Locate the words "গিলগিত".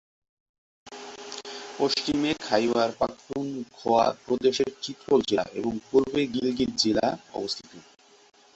6.33-6.71